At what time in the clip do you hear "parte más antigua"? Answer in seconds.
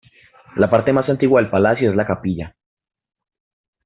0.67-1.39